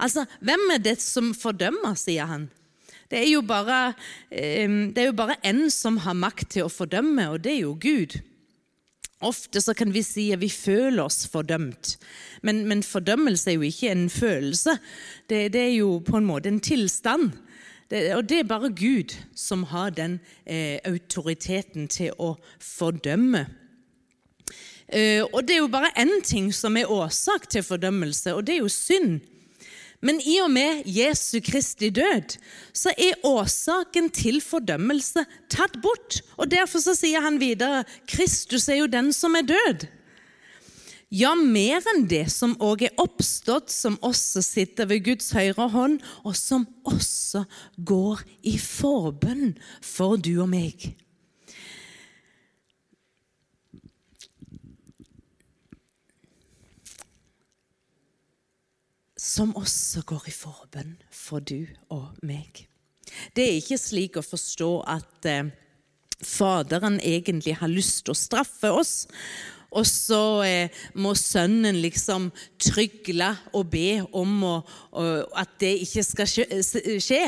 Altså, 0.00 0.24
hvem 0.40 0.72
er 0.72 0.80
det 0.80 0.96
som 1.04 1.34
fordømmer, 1.36 1.92
sier 2.00 2.30
han. 2.30 2.48
Det 3.10 3.18
er 3.18 3.28
jo 3.28 3.42
bare, 3.44 3.92
bare 5.18 5.36
en 5.44 5.66
som 5.74 5.98
har 6.00 6.16
makt 6.16 6.54
til 6.54 6.64
å 6.64 6.72
fordømme, 6.72 7.28
og 7.34 7.42
det 7.44 7.58
er 7.58 7.62
jo 7.66 7.76
Gud. 7.76 8.20
Ofte 9.20 9.60
så 9.60 9.74
kan 9.76 9.92
vi 9.92 10.00
si 10.02 10.30
at 10.32 10.40
vi 10.40 10.48
føler 10.48 11.02
oss 11.04 11.26
fordømt, 11.28 11.98
men, 12.42 12.62
men 12.68 12.80
fordømmelse 12.82 13.50
er 13.50 13.58
jo 13.58 13.68
ikke 13.68 13.90
en 13.92 14.06
følelse. 14.10 14.78
Det, 15.28 15.52
det, 15.52 15.60
er 15.60 15.74
jo 15.74 15.98
på 16.06 16.16
en 16.16 16.28
måte 16.28 16.48
en 16.48 16.60
tilstand. 16.60 17.34
Det, 17.90 18.14
og 18.16 18.28
det 18.30 18.38
er 18.38 18.48
bare 18.48 18.70
Gud 18.72 19.12
som 19.36 19.66
har 19.68 19.90
den 19.90 20.20
eh, 20.46 20.78
autoriteten 20.88 21.88
til 21.90 22.14
å 22.16 22.36
fordømme. 22.64 23.44
Eh, 24.88 25.20
og 25.26 25.44
det 25.44 25.58
er 25.58 25.60
jo 25.60 25.70
bare 25.70 25.92
én 26.00 26.16
ting 26.24 26.48
som 26.54 26.78
er 26.80 26.90
årsak 26.90 27.44
til 27.50 27.66
fordømmelse, 27.66 28.32
og 28.34 28.46
det 28.46 28.56
er 28.56 28.64
jo 28.64 28.72
synd. 28.72 29.20
Men 30.00 30.20
i 30.24 30.38
og 30.40 30.48
med 30.52 30.86
Jesu 30.88 31.42
Kristi 31.44 31.90
død 31.92 32.36
så 32.72 32.92
er 32.96 33.20
årsaken 33.26 34.08
til 34.16 34.40
fordømmelse 34.40 35.26
tatt 35.52 35.76
bort. 35.84 36.22
Og 36.40 36.48
Derfor 36.52 36.80
så 36.80 36.96
sier 36.96 37.20
han 37.24 37.40
videre 37.42 37.84
Kristus 38.08 38.68
er 38.68 38.80
jo 38.80 38.90
den 38.90 39.12
som 39.16 39.36
er 39.36 39.48
død. 39.50 39.88
Ja, 41.10 41.34
mer 41.34 41.82
enn 41.90 42.04
det 42.06 42.28
som 42.30 42.52
òg 42.62 42.84
er 42.86 43.00
oppstått, 43.02 43.72
som 43.74 43.96
også 44.06 44.44
sitter 44.46 44.86
ved 44.86 45.02
Guds 45.08 45.32
høyre 45.34 45.66
hånd, 45.72 45.96
og 46.22 46.36
som 46.38 46.68
også 46.86 47.42
går 47.74 48.22
i 48.46 48.54
forbønn 48.62 49.56
for 49.82 50.14
du 50.22 50.36
og 50.44 50.52
meg. 50.52 50.92
Som 59.30 59.54
også 59.58 60.02
går 60.08 60.26
i 60.30 60.34
forbønn 60.34 60.96
for 61.14 61.42
du 61.44 61.68
og 61.92 62.18
meg. 62.26 62.64
Det 63.34 63.46
er 63.46 63.58
ikke 63.58 63.78
slik 63.80 64.18
å 64.18 64.26
forstå 64.26 64.70
at 64.90 65.30
eh, 65.30 65.50
Faderen 66.20 66.98
egentlig 67.00 67.54
har 67.56 67.70
lyst 67.72 68.02
til 68.04 68.12
å 68.12 68.18
straffe 68.18 68.68
oss, 68.76 69.06
og 69.72 69.86
så 69.88 70.42
eh, 70.44 70.82
må 71.00 71.14
sønnen 71.16 71.78
liksom 71.80 72.28
trygle 72.60 73.30
og 73.56 73.70
be 73.72 74.02
om 74.12 74.34
å, 74.44 74.56
å, 74.92 75.06
at 75.40 75.54
det 75.62 75.78
ikke 75.86 76.04
skal 76.04 76.28
skje. 77.00 77.22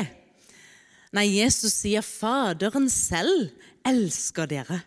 Nei, 1.13 1.25
Jesus 1.39 1.79
sier 1.81 2.05
'Faderen 2.05 2.85
selv 2.89 3.49
elsker 3.85 4.49
dere'. 4.49 4.83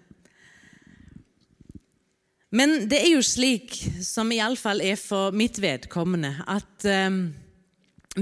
Men 2.54 2.86
det 2.90 3.00
er 3.02 3.10
jo 3.16 3.24
slik, 3.26 3.74
som 4.06 4.30
iallfall 4.32 4.80
er 4.84 4.98
for 5.00 5.34
mitt 5.34 5.58
vedkommende, 5.62 6.36
at 6.46 6.86
um, 7.10 7.32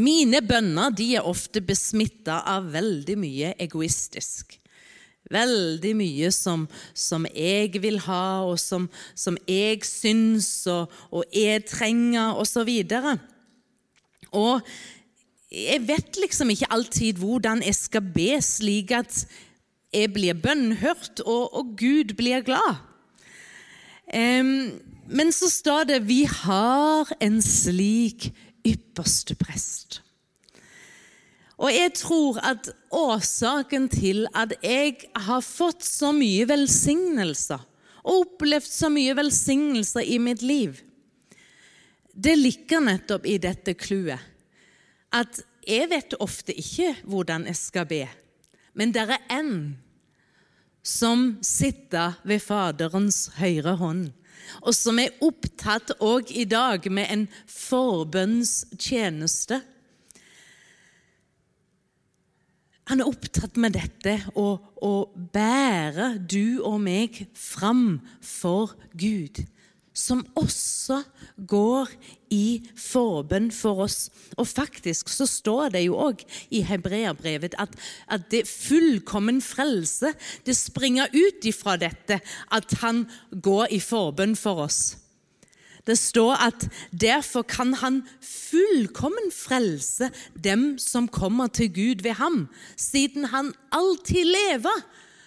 mine 0.01 0.41
bønner 0.43 0.95
de 0.97 1.11
er 1.19 1.29
ofte 1.29 1.61
besmitta 1.65 2.41
av 2.49 2.71
veldig 2.73 3.17
mye 3.21 3.53
egoistisk. 3.61 4.57
Veldig 5.33 5.93
mye 5.97 6.31
som, 6.35 6.67
som 6.93 7.25
jeg 7.33 7.81
vil 7.81 8.01
ha, 8.07 8.45
og 8.45 8.59
som, 8.61 8.89
som 9.17 9.37
jeg 9.49 9.85
syns 9.89 10.67
og, 10.73 10.93
og 11.13 11.25
jeg 11.33 11.65
trenger, 11.69 12.37
osv. 12.41 12.73
Og, 12.97 13.23
og 14.41 14.75
jeg 15.55 15.85
vet 15.87 16.21
liksom 16.21 16.51
ikke 16.53 16.71
alltid 16.75 17.21
hvordan 17.21 17.63
jeg 17.65 17.77
skal 17.79 18.09
be 18.17 18.41
slik 18.43 18.93
at 18.97 19.23
jeg 19.95 20.11
blir 20.13 20.35
bønnhørt 20.35 21.23
og, 21.23 21.55
og 21.55 21.77
Gud 21.79 22.17
blir 22.19 22.43
glad. 22.45 22.83
Men 24.15 25.33
så 25.33 25.51
står 25.51 25.85
det 25.85 25.99
'vi 26.07 26.25
har 26.25 27.11
en 27.21 27.43
slik 27.43 28.33
ypperste 28.67 29.35
prest'. 29.35 30.01
Og 31.59 31.71
jeg 31.71 31.93
tror 31.95 32.39
at 32.43 32.69
årsaken 32.91 33.89
til 33.89 34.27
at 34.35 34.55
jeg 34.63 34.97
har 35.17 35.41
fått 35.41 35.85
så 35.87 36.11
mye 36.13 36.49
velsignelser, 36.49 37.63
og 38.05 38.27
opplevd 38.27 38.67
så 38.67 38.91
mye 38.93 39.15
velsignelser 39.17 40.01
i 40.01 40.19
mitt 40.19 40.43
liv, 40.43 40.81
det 42.15 42.35
ligger 42.39 42.81
nettopp 42.81 43.27
i 43.27 43.39
dette 43.39 43.75
clouet. 43.75 44.21
At 45.15 45.41
jeg 45.67 45.89
vet 45.91 46.15
ofte 46.21 46.55
ikke 46.55 46.97
hvordan 47.05 47.47
jeg 47.47 47.57
skal 47.57 47.87
be, 47.87 48.09
men 48.75 48.93
det 48.93 49.07
er 49.09 49.19
en 49.31 49.79
som 50.85 51.39
sitter 51.41 52.13
ved 52.29 52.43
Faderens 52.45 53.31
høyre 53.39 53.73
hånd, 53.81 54.13
og 54.61 54.75
som 54.77 54.99
er 55.01 55.15
opptatt 55.25 55.95
òg 56.05 56.29
i 56.37 56.45
dag 56.45 56.85
med 56.93 57.09
en 57.11 57.29
forbønnstjeneste. 57.49 59.63
Han 62.93 63.01
er 63.01 63.09
opptatt 63.09 63.57
med 63.57 63.73
dette 63.79 64.19
å, 64.37 64.61
å 64.61 65.09
bære 65.33 66.21
du 66.21 66.61
og 66.61 66.85
meg 66.85 67.25
fram 67.33 68.05
for 68.21 68.77
Gud 68.93 69.41
som 69.95 70.25
også 70.35 71.01
går 71.47 71.93
i 72.35 72.63
forbønn 72.79 73.51
for 73.55 73.85
oss. 73.87 74.09
Og 74.37 74.49
faktisk 74.51 75.09
så 75.13 75.27
står 75.31 75.77
det 75.77 75.85
jo 75.87 75.97
òg 76.03 76.25
i 76.51 76.65
hebreerbrevet 76.67 77.55
at, 77.63 77.77
at 78.11 78.27
det 78.35 78.45
fullkommen 78.51 79.39
frelse 79.45 80.13
det 80.47 80.57
springer 80.59 81.15
ut 81.15 81.47
ifra 81.47 81.79
dette 81.81 82.19
at 82.53 82.77
han 82.83 83.07
går 83.31 83.71
i 83.79 83.81
forbønn 83.81 84.35
for 84.39 84.67
oss. 84.67 84.83
Det 85.85 85.99
står 86.01 86.41
at 86.41 86.67
derfor 86.91 87.45
kan 87.45 87.75
han 87.77 88.03
fullkommen 88.25 89.29
frelse 89.33 90.09
dem 90.33 90.79
som 90.81 91.09
kommer 91.09 91.53
til 91.53 91.69
Gud 91.75 92.03
ved 92.03 92.17
ham, 92.17 92.49
siden 92.77 93.29
han 93.29 93.53
alltid 93.71 94.25
lever 94.25 94.85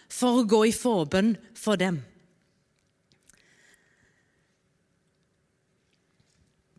for 0.09 0.41
å 0.41 0.47
gå 0.49 0.63
i 0.71 0.73
forbønn 0.73 1.35
for 1.53 1.77
dem. 1.77 2.01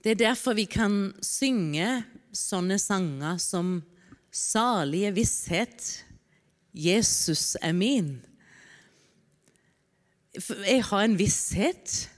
Det 0.09 0.15
er 0.15 0.31
derfor 0.31 0.55
vi 0.57 0.65
kan 0.65 1.11
synge 1.21 1.85
sånne 2.33 2.79
sanger 2.81 3.37
som 3.37 3.83
'Salige 4.33 5.13
visshet', 5.13 6.05
'Jesus 6.73 7.59
er 7.61 7.73
min'. 7.73 8.25
Jeg 10.65 10.85
har 10.85 11.05
en 11.05 11.19
visshet. 11.19 12.11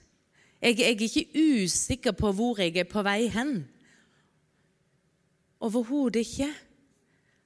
Jeg, 0.63 0.79
jeg 0.79 0.87
er 0.87 1.03
ikke 1.03 1.27
usikker 1.35 2.13
på 2.13 2.33
hvor 2.33 2.61
jeg 2.63 2.77
er 2.77 2.85
på 2.85 3.03
vei 3.03 3.27
hen. 3.27 3.67
Overhodet 5.61 6.17
ikke. 6.17 6.55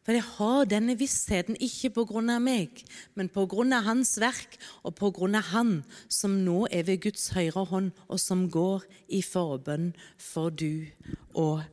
For 0.04 0.12
jeg 0.12 0.24
har 0.36 0.66
denne 0.68 0.98
vissheten 1.00 1.56
ikke 1.56 1.90
av 2.36 2.42
meg, 2.44 2.82
men 3.16 3.30
av 3.72 3.86
Hans 3.88 4.18
verk 4.20 4.58
og 4.82 4.98
av 5.34 5.48
Han 5.54 5.72
som 6.12 6.44
nå 6.44 6.66
er 6.70 6.84
ved 6.84 7.00
Guds 7.06 7.30
høyre 7.32 7.64
hånd, 7.70 7.90
og 8.08 8.20
som 8.20 8.50
går 8.50 8.84
i 9.08 9.22
forbønn 9.24 9.94
for 10.20 10.50
du 10.50 10.84
og 11.32 11.64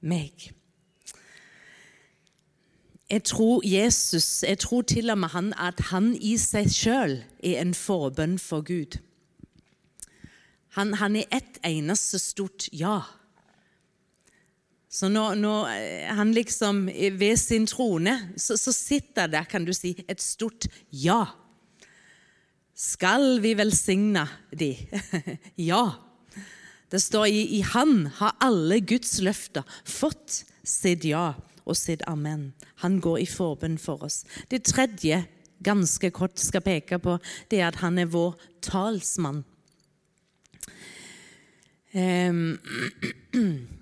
meg. 0.00 0.52
Jeg 3.10 3.24
tror 3.26 3.66
Jesus, 3.66 4.44
jeg 4.46 4.58
tror 4.58 4.82
til 4.82 5.10
og 5.10 5.18
med 5.18 5.28
han 5.28 5.52
at 5.58 5.80
han 5.90 6.12
i 6.14 6.36
seg 6.38 6.70
sjøl 6.70 7.16
er 7.42 7.56
en 7.58 7.74
forbønn 7.74 8.38
for 8.38 8.62
Gud. 8.62 9.00
Han, 10.78 10.94
han 10.94 11.16
er 11.16 11.26
ett 11.34 11.58
eneste 11.66 12.20
stort 12.22 12.68
ja. 12.70 13.00
Så 14.90 15.06
når, 15.08 15.36
når, 15.38 15.68
eh, 15.70 16.08
han 16.18 16.32
liksom 16.34 16.88
ved 17.18 17.36
sin 17.38 17.66
trone, 17.70 18.16
så, 18.36 18.56
så 18.58 18.72
sitter 18.74 19.30
der, 19.30 19.46
kan 19.46 19.64
du 19.64 19.72
si, 19.72 19.94
et 20.10 20.22
stort 20.22 20.66
ja. 20.90 21.22
Skal 22.74 23.38
vi 23.42 23.54
velsigne 23.54 24.26
de? 24.50 24.72
ja. 25.70 25.84
Det 26.90 26.98
står 26.98 27.28
i, 27.30 27.42
i 27.58 27.60
Han 27.60 28.08
har 28.18 28.34
alle 28.42 28.80
Guds 28.82 29.20
løfter 29.22 29.62
fått 29.86 30.42
sitt 30.66 31.06
ja 31.06 31.36
og 31.62 31.76
sitt 31.78 32.02
amen. 32.10 32.50
Han 32.82 32.98
går 32.98 33.20
i 33.22 33.28
forbønn 33.30 33.78
for 33.78 34.02
oss. 34.02 34.24
Det 34.50 34.64
tredje, 34.66 35.22
ganske 35.62 36.10
kort, 36.10 36.40
skal 36.40 36.64
peke 36.66 36.98
på, 36.98 37.18
det 37.50 37.60
er 37.60 37.68
at 37.68 37.78
han 37.84 38.00
er 38.00 38.10
vår 38.10 38.34
talsmann. 38.64 39.44
Um, 41.94 42.58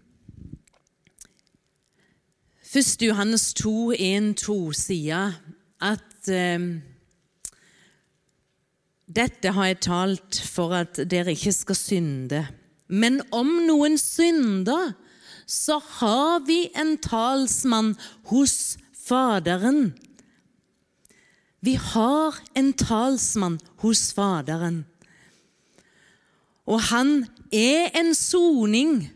1. 2.68 3.00
Johannes 3.00 3.54
2, 3.54 3.92
1-2 3.96 4.74
sier 4.76 5.38
at 5.80 6.28
eh, 6.28 6.66
dette 9.08 9.52
har 9.56 9.70
jeg 9.70 9.78
talt 9.86 10.40
for 10.44 10.74
at 10.76 11.00
dere 11.08 11.32
ikke 11.32 11.54
skal 11.56 11.78
synde. 11.80 12.42
Men 12.92 13.22
om 13.32 13.48
noen 13.64 13.96
synder, 13.96 14.92
så 15.48 15.78
har 15.80 16.44
vi 16.44 16.66
en 16.76 16.98
talsmann 17.00 17.94
hos 18.28 18.76
Faderen. 19.08 19.94
Vi 21.64 21.78
har 21.80 22.36
en 22.52 22.74
talsmann 22.76 23.56
hos 23.80 24.10
Faderen. 24.12 24.82
Og 26.68 26.82
han 26.92 27.22
er 27.48 27.96
en 27.96 28.12
soning 28.12 29.08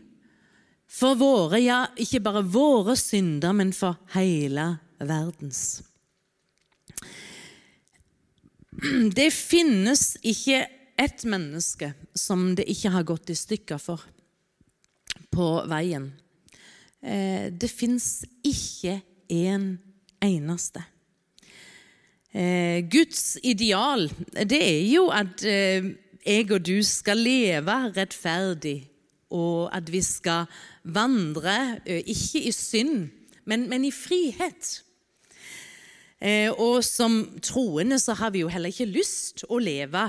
for 0.93 1.17
våre, 1.17 1.59
ja, 1.63 1.79
ikke 1.97 2.21
bare 2.23 2.43
våre 2.45 2.95
synder, 2.99 3.55
men 3.57 3.73
for 3.73 3.97
hele 4.13 4.75
verdens. 5.01 5.81
Det 9.15 9.29
finnes 9.33 10.13
ikke 10.21 10.65
ett 10.99 11.23
menneske 11.25 11.93
som 12.13 12.51
det 12.57 12.67
ikke 12.69 12.91
har 12.93 13.05
gått 13.07 13.31
i 13.33 13.37
stykker 13.37 13.81
for 13.81 14.03
på 15.33 15.47
veien. 15.69 16.11
Eh, 17.01 17.49
det 17.49 17.69
fins 17.71 18.23
ikke 18.45 18.99
en 19.33 19.67
eneste. 20.23 20.83
Eh, 22.33 22.85
Guds 22.89 23.37
ideal 23.43 24.07
det 24.33 24.61
er 24.61 24.85
jo 24.89 25.07
at 25.13 25.43
eh, 25.45 25.91
jeg 26.23 26.49
og 26.53 26.63
du 26.65 26.77
skal 26.85 27.19
leve 27.21 27.75
rettferdig 27.93 28.79
og 29.33 29.67
at 29.75 29.89
vi 29.91 30.01
skal 30.05 30.49
vandre 30.83 31.81
ikke 31.85 32.43
i 32.45 32.53
synd, 32.55 33.09
men, 33.49 33.67
men 33.69 33.85
i 33.85 33.91
frihet. 33.91 34.75
Og 36.55 36.77
som 36.87 37.17
troende 37.43 37.97
så 37.99 38.15
har 38.15 38.31
vi 38.31 38.45
jo 38.45 38.51
heller 38.51 38.71
ikke 38.71 38.87
lyst 38.87 39.43
å 39.51 39.57
leve 39.59 40.05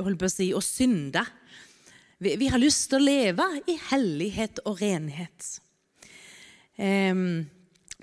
holdt 0.00 0.22
på 0.22 0.30
å 0.30 0.32
si, 0.32 0.46
og 0.56 0.64
synde. 0.64 1.26
Vi, 2.20 2.34
vi 2.40 2.48
har 2.52 2.60
lyst 2.60 2.88
til 2.88 3.00
å 3.00 3.04
leve 3.04 3.46
i 3.68 3.76
hellighet 3.90 4.62
og 4.64 4.80
renhet. 4.80 5.50
Um, 6.80 7.44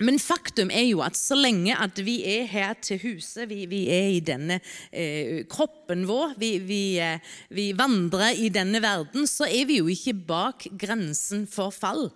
men 0.03 0.19
faktum 0.21 0.69
er 0.73 0.85
jo 0.89 1.01
at 1.05 1.17
så 1.17 1.37
lenge 1.37 1.73
at 1.73 1.97
vi 2.05 2.19
er 2.27 2.45
her 2.49 2.75
til 2.83 2.99
huset, 3.01 3.47
vi, 3.49 3.65
vi 3.69 3.85
er 3.93 4.11
i 4.17 4.21
denne 4.21 4.59
eh, 4.91 5.41
kroppen 5.49 6.05
vår, 6.09 6.35
vi, 6.37 6.51
vi, 6.61 6.81
eh, 7.01 7.23
vi, 7.49 7.71
vandrer 7.77 8.37
i 8.37 8.51
denne 8.53 8.81
verden, 8.83 9.27
så 9.29 9.47
er 9.49 9.65
vi 9.69 9.79
jo 9.79 9.89
ikke 9.91 10.13
bak 10.27 10.67
grensen 10.77 11.47
for 11.49 11.73
fall 11.73 12.09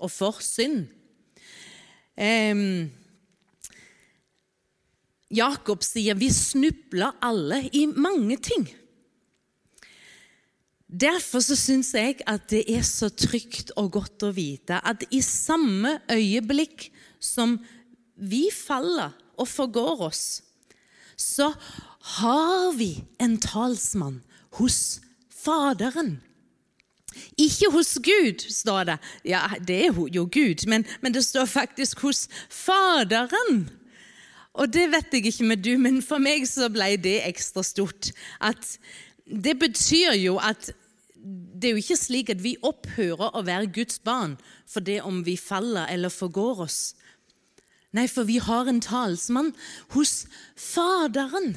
og 0.00 0.10
for 0.12 0.40
synd. 0.44 0.86
Eh, 2.16 2.64
Jakob 5.30 5.84
sier 5.86 6.18
vi 6.18 6.32
snubler 6.34 7.18
alle 7.22 7.62
i 7.76 7.84
mange 7.86 8.40
ting. 8.42 8.64
Derfor 10.90 11.38
så 11.44 11.54
syns 11.54 11.92
jeg 11.94 12.16
at 12.26 12.48
det 12.50 12.64
er 12.66 12.82
så 12.82 13.12
trygt 13.14 13.70
og 13.78 13.92
godt 13.94 14.24
å 14.26 14.32
vite 14.34 14.80
at 14.82 15.04
i 15.14 15.20
samme 15.22 16.00
øyeblikk 16.10 16.88
som 17.20 17.58
vi 18.16 18.48
faller 18.52 19.14
og 19.40 19.48
forgår 19.48 20.02
oss, 20.08 20.42
så 21.16 21.52
har 22.16 22.72
vi 22.76 23.04
en 23.20 23.36
talsmann 23.40 24.22
hos 24.58 25.00
Faderen. 25.40 26.18
Ikke 27.40 27.70
hos 27.72 27.94
Gud, 28.04 28.42
står 28.52 28.84
det. 28.84 28.96
Ja, 29.24 29.46
det 29.56 29.76
er 29.86 30.00
jo 30.12 30.26
Gud, 30.28 30.66
men, 30.68 30.84
men 31.00 31.14
det 31.14 31.24
står 31.24 31.48
faktisk 31.48 32.02
hos 32.04 32.26
Faderen. 32.48 33.70
Og 34.52 34.72
det 34.72 34.90
vet 34.92 35.14
jeg 35.14 35.30
ikke 35.30 35.46
med 35.48 35.62
du, 35.64 35.76
men 35.78 36.02
for 36.04 36.22
meg 36.22 36.44
så 36.48 36.68
ble 36.72 36.92
det 37.00 37.20
ekstra 37.28 37.64
stort. 37.64 38.10
At 38.40 38.76
det 39.24 39.56
betyr 39.60 40.16
jo 40.18 40.36
at 40.42 40.72
det 41.60 41.68
er 41.68 41.76
jo 41.76 41.82
ikke 41.82 42.00
slik 42.00 42.30
at 42.32 42.40
vi 42.40 42.54
opphører 42.64 43.36
å 43.36 43.42
være 43.44 43.72
Guds 43.74 44.00
barn 44.00 44.38
for 44.68 44.80
det 44.84 45.02
om 45.04 45.20
vi 45.26 45.36
faller 45.36 45.90
eller 45.92 46.12
forgår 46.12 46.64
oss. 46.64 46.80
Nei, 47.92 48.06
for 48.06 48.26
vi 48.28 48.38
har 48.38 48.68
en 48.70 48.80
talsmann 48.80 49.52
hos 49.94 50.26
Faderen. 50.54 51.56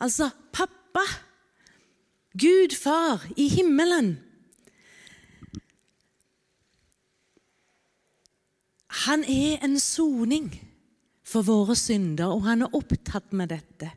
Altså 0.00 0.30
pappa. 0.52 1.04
Gud 2.36 2.76
far 2.76 3.24
i 3.36 3.48
himmelen. 3.48 4.16
Han 9.06 9.24
er 9.24 9.60
en 9.64 9.78
soning 9.80 10.50
for 11.26 11.44
våre 11.44 11.76
synder, 11.76 12.32
og 12.32 12.46
han 12.46 12.64
er 12.64 12.76
opptatt 12.76 13.32
med 13.36 13.52
dette. 13.52 13.90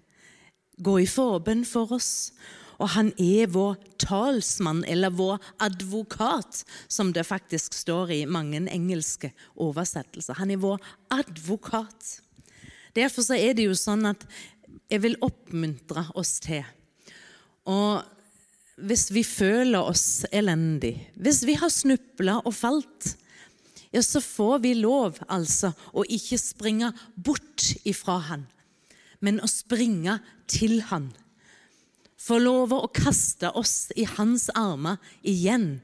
Gå 0.80 0.98
i 1.04 1.08
forbønn 1.08 1.64
for 1.68 1.92
oss. 1.96 2.32
Og 2.80 2.94
han 2.96 3.12
er 3.20 3.50
vår 3.52 3.76
talsmann, 4.00 4.86
eller 4.88 5.12
vår 5.12 5.38
advokat, 5.60 6.64
som 6.88 7.12
det 7.16 7.28
faktisk 7.28 7.76
står 7.76 8.14
i 8.16 8.20
mange 8.26 8.62
engelske 8.72 9.34
oversettelser. 9.60 10.40
Han 10.40 10.54
er 10.56 10.62
vår 10.64 10.80
advokat. 11.12 12.20
Derfor 12.96 13.28
så 13.28 13.36
er 13.36 13.58
det 13.58 13.68
jo 13.68 13.76
sånn 13.78 14.08
at 14.10 14.24
jeg 14.90 15.04
vil 15.04 15.20
oppmuntre 15.22 16.08
oss 16.18 16.40
til 16.42 16.64
Og 17.70 18.02
hvis 18.80 19.10
vi 19.12 19.22
føler 19.28 19.84
oss 19.84 20.24
elendig, 20.32 20.96
hvis 21.20 21.44
vi 21.46 21.58
har 21.60 21.70
snubla 21.70 22.40
og 22.46 22.56
falt, 22.56 23.12
ja, 23.92 24.02
så 24.06 24.22
får 24.24 24.62
vi 24.64 24.74
lov 24.80 25.20
altså 25.28 25.74
å 25.92 26.06
ikke 26.08 26.40
springe 26.40 26.92
bort 27.16 27.74
ifra 27.90 28.20
Han, 28.30 28.46
men 29.20 29.42
å 29.44 29.50
springe 29.52 30.20
til 30.50 30.80
Han 30.90 31.10
får 32.20 32.44
lov 32.44 32.76
å 32.76 32.88
kaste 32.94 33.52
oss 33.58 33.90
i 33.96 34.06
hans 34.18 34.50
armer 34.58 35.00
igjen, 35.24 35.80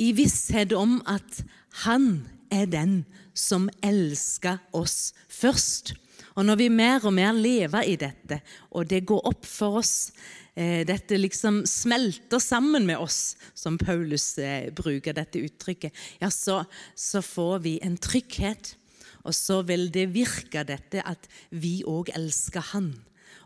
i 0.00 0.10
visshet 0.16 0.72
om 0.74 0.98
at 1.06 1.42
han 1.84 2.24
er 2.52 2.68
den 2.70 3.02
som 3.36 3.68
elsker 3.84 4.60
oss 4.76 5.12
først. 5.30 5.94
Og 6.32 6.46
når 6.48 6.58
vi 6.62 6.68
mer 6.72 7.04
og 7.04 7.12
mer 7.14 7.36
lever 7.36 7.92
i 7.92 7.96
dette, 8.00 8.40
og 8.72 8.88
det 8.88 9.04
går 9.08 9.28
opp 9.28 9.44
for 9.46 9.82
oss 9.82 10.10
eh, 10.56 10.80
Dette 10.88 11.18
liksom 11.20 11.62
smelter 11.68 12.40
sammen 12.40 12.88
med 12.88 12.96
oss, 12.96 13.36
som 13.54 13.76
Paulus 13.80 14.38
eh, 14.40 14.72
bruker 14.72 15.16
dette 15.16 15.42
uttrykket, 15.44 15.92
ja, 16.24 16.32
så, 16.32 16.62
så 16.96 17.20
får 17.22 17.62
vi 17.68 17.76
en 17.84 17.98
trygghet. 18.00 18.74
Og 19.28 19.36
så 19.36 19.60
vil 19.68 19.86
det 19.94 20.08
virke 20.16 20.64
dette 20.66 21.04
at 21.06 21.28
vi 21.52 21.82
òg 21.86 22.10
elsker 22.16 22.72
Han 22.72 22.94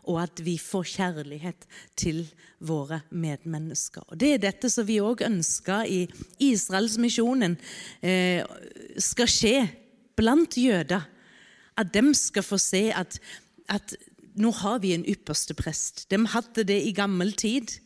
og 0.07 0.21
at 0.23 0.41
vi 0.45 0.55
får 0.61 0.87
kjærlighet 0.95 1.67
til 1.99 2.23
våre 2.59 3.01
medmennesker. 3.11 4.05
Og 4.07 4.17
Det 4.19 4.33
er 4.33 4.43
dette 4.47 4.69
som 4.71 4.87
vi 4.87 4.99
òg 5.03 5.25
ønsker 5.27 5.85
i 5.85 6.05
Israelsmisjonen 6.47 7.57
eh, 8.01 8.43
skal 8.97 9.29
skje 9.31 9.55
blant 10.17 10.57
jøder. 10.57 11.05
At 11.77 11.93
de 11.93 12.13
skal 12.17 12.45
få 12.45 12.57
se 12.57 12.87
at, 12.95 13.19
at 13.69 13.97
nå 14.37 14.51
har 14.63 14.79
vi 14.81 14.93
en 14.95 15.05
ypperste 15.05 15.53
prest. 15.57 16.07
De 16.09 16.21
hadde 16.33 16.65
det 16.65 16.79
i 16.85 16.95
gammel 16.95 17.33
tid, 17.37 17.77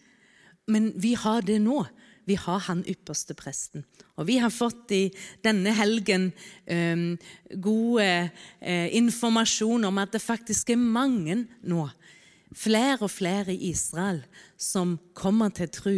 men 0.68 0.92
vi 0.96 1.16
har 1.20 1.42
det 1.48 1.60
nå. 1.64 1.84
Vi 2.30 2.38
har 2.38 2.60
han 2.68 2.84
ypperste 2.88 3.34
presten. 3.36 3.84
Og 4.16 4.28
vi 4.30 4.38
har 4.40 4.54
fått 4.54 4.92
i 4.94 5.08
denne 5.44 5.74
helgen 5.76 6.30
eh, 6.70 7.18
god 7.58 8.02
eh, 8.04 8.88
informasjon 8.96 9.90
om 9.90 10.00
at 10.00 10.14
det 10.14 10.22
faktisk 10.22 10.70
er 10.72 10.80
mange 10.80 11.42
nå 11.66 11.88
flere 12.56 13.00
og 13.02 13.12
flere 13.12 13.54
i 13.54 13.72
Israel 13.72 14.24
som 14.58 14.98
kommer 15.18 15.54
til 15.56 15.72
tro 15.72 15.98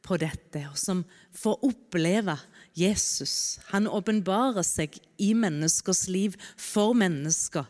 på 0.00 0.16
dette, 0.20 0.64
og 0.70 0.78
som 0.80 1.04
får 1.36 1.64
oppleve 1.66 2.36
Jesus. 2.78 3.58
Han 3.72 3.88
åpenbarer 3.90 4.64
seg 4.66 4.96
i 5.20 5.32
menneskers 5.36 6.06
liv 6.08 6.36
for 6.56 6.96
mennesker. 6.96 7.68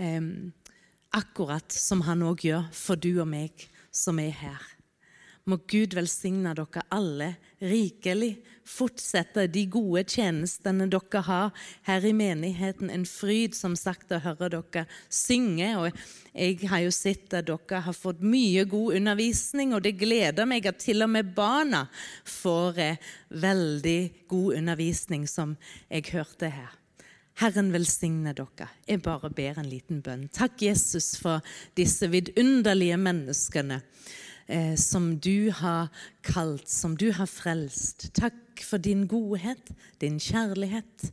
Eh, 0.00 0.22
akkurat 1.12 1.72
som 1.74 2.06
han 2.06 2.24
òg 2.26 2.46
gjør 2.48 2.68
for 2.74 3.00
du 3.00 3.12
og 3.18 3.28
meg 3.28 3.68
som 3.92 4.20
er 4.22 4.32
her. 4.40 4.79
Må 5.50 5.58
Gud 5.66 5.96
velsigne 5.98 6.52
dere 6.54 6.82
alle 6.94 7.32
rikelig. 7.58 8.36
Fortsette 8.70 9.48
de 9.50 9.64
gode 9.72 10.04
tjenestene 10.06 10.86
dere 10.92 11.22
har 11.26 11.64
her 11.88 12.06
i 12.06 12.12
menigheten. 12.14 12.90
En 12.92 13.06
fryd, 13.08 13.56
som 13.58 13.74
sagt, 13.78 14.12
å 14.14 14.20
høre 14.22 14.50
dere 14.52 14.84
synge. 15.10 15.72
Og 15.80 16.02
jeg 16.30 16.70
har 16.70 16.84
jo 16.84 16.92
sett 16.94 17.34
at 17.34 17.48
dere 17.50 17.82
har 17.86 17.96
fått 17.96 18.22
mye 18.22 18.62
god 18.70 19.00
undervisning, 19.00 19.74
og 19.74 19.82
det 19.86 19.96
gleder 19.98 20.46
meg 20.46 20.70
at 20.70 20.78
til 20.84 21.02
og 21.02 21.10
med 21.16 21.34
barna 21.34 21.86
får 22.28 22.78
eh, 22.84 23.08
veldig 23.42 24.00
god 24.30 24.60
undervisning, 24.60 25.26
som 25.26 25.56
jeg 25.88 26.12
hørte 26.14 26.52
her. 26.54 26.76
Herren 27.40 27.72
velsigne 27.72 28.36
dere. 28.36 28.68
Jeg 28.86 29.02
bare 29.02 29.32
ber 29.34 29.58
en 29.58 29.70
liten 29.70 30.02
bønn. 30.04 30.28
Takk, 30.30 30.60
Jesus, 30.62 31.14
for 31.18 31.42
disse 31.78 32.06
vidunderlige 32.12 33.00
menneskene 33.00 33.80
eh, 34.50 34.74
som 34.76 35.14
du 35.22 35.50
har 35.54 35.88
kalt, 36.26 36.68
som 36.68 36.96
du 36.98 37.10
har 37.14 37.28
frelst. 37.30 38.10
Takk 38.18 38.62
for 38.66 38.82
din 38.82 39.06
godhet, 39.08 39.70
din 40.02 40.18
kjærlighet. 40.20 41.10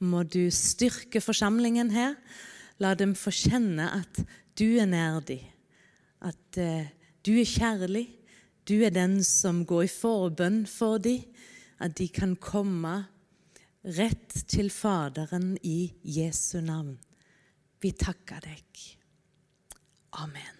Må 0.00 0.24
du 0.24 0.50
styrke 0.50 1.22
forsamlingen 1.22 1.92
her. 1.94 2.16
La 2.80 2.94
dem 2.96 3.14
få 3.14 3.32
kjenne 3.34 3.90
at 4.00 4.22
du 4.58 4.66
er 4.80 4.88
nær 4.88 5.20
dem, 5.24 5.44
at 6.20 6.58
eh, 6.60 6.90
du 7.24 7.34
er 7.40 7.48
kjærlig. 7.48 8.06
Du 8.68 8.80
er 8.84 8.92
den 8.94 9.20
som 9.24 9.64
går 9.66 9.86
i 9.86 9.92
forbønn 9.92 10.62
for 10.68 11.00
dem, 11.02 11.24
at 11.80 11.96
de 11.98 12.08
kan 12.12 12.36
komme 12.36 12.94
rett 13.96 14.36
til 14.48 14.68
Faderen 14.72 15.54
i 15.64 15.92
Jesu 16.04 16.60
navn. 16.60 16.96
Vi 17.80 17.92
takker 17.96 18.44
deg. 18.44 18.86
Amen. 20.20 20.59